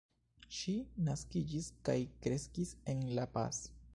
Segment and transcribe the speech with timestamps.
[0.59, 0.71] Ŝi
[1.09, 3.63] naskiĝis kaj kreskis en La Paz.